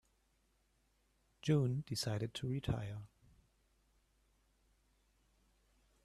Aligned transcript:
June 1.43 1.83
decided 1.85 2.33
to 2.33 2.47
retire. 2.47 2.97